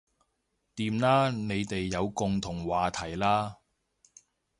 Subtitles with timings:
[0.75, 3.57] 掂啦你哋有共同話題喇